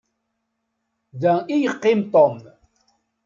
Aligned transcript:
Da 1.21 1.33
i 1.53 1.55
yeqqim 1.61 2.01
Tom. 2.13 2.35